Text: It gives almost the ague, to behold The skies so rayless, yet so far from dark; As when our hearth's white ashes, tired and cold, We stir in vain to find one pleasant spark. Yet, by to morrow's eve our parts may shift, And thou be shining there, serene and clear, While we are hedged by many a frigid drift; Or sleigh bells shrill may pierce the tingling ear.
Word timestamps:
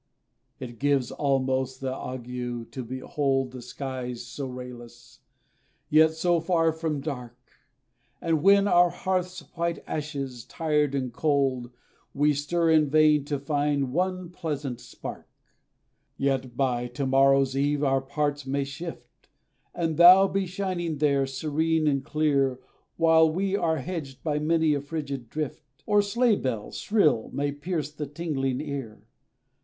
It 0.59 0.79
gives 0.79 1.11
almost 1.11 1.79
the 1.79 1.93
ague, 1.95 2.71
to 2.71 2.83
behold 2.83 3.51
The 3.51 3.61
skies 3.61 4.25
so 4.25 4.47
rayless, 4.47 5.19
yet 5.91 6.13
so 6.15 6.39
far 6.39 6.73
from 6.73 7.01
dark; 7.01 7.37
As 8.19 8.33
when 8.33 8.67
our 8.67 8.89
hearth's 8.89 9.41
white 9.55 9.83
ashes, 9.85 10.43
tired 10.45 10.95
and 10.95 11.13
cold, 11.13 11.69
We 12.15 12.33
stir 12.33 12.71
in 12.71 12.89
vain 12.89 13.25
to 13.25 13.37
find 13.37 13.93
one 13.93 14.29
pleasant 14.31 14.79
spark. 14.81 15.27
Yet, 16.17 16.57
by 16.57 16.87
to 16.87 17.05
morrow's 17.05 17.55
eve 17.55 17.83
our 17.83 18.01
parts 18.01 18.43
may 18.47 18.63
shift, 18.63 19.29
And 19.71 19.97
thou 19.97 20.27
be 20.27 20.47
shining 20.47 20.97
there, 20.97 21.27
serene 21.27 21.85
and 21.85 22.03
clear, 22.03 22.59
While 22.97 23.31
we 23.31 23.55
are 23.55 23.77
hedged 23.77 24.23
by 24.23 24.39
many 24.39 24.73
a 24.73 24.81
frigid 24.81 25.29
drift; 25.29 25.61
Or 25.85 26.01
sleigh 26.01 26.37
bells 26.37 26.79
shrill 26.79 27.29
may 27.33 27.51
pierce 27.51 27.91
the 27.91 28.07
tingling 28.07 28.61
ear. 28.61 29.05